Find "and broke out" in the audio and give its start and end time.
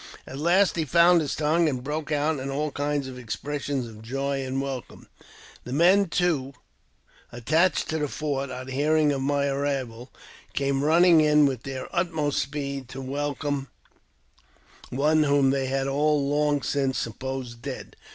1.69-2.39